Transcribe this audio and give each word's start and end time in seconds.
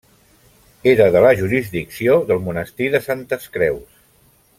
Era 0.91 1.05
de 1.15 1.21
la 1.25 1.33
jurisdicció 1.41 2.15
del 2.31 2.41
monestir 2.47 2.89
de 2.97 3.03
Santes 3.11 3.47
Creus. 3.59 4.01